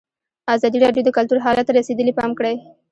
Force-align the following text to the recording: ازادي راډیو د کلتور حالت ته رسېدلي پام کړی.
ازادي 0.55 0.77
راډیو 0.85 1.05
د 1.05 1.09
کلتور 1.17 1.37
حالت 1.45 1.65
ته 1.67 1.73
رسېدلي 1.79 2.13
پام 2.19 2.31
کړی. 2.39 2.55